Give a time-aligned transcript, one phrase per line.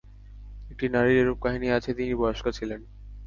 [0.71, 2.81] একটি নারীর এরূপ কাহিনী আছে, তিনি বয়স্কা ছিলেন।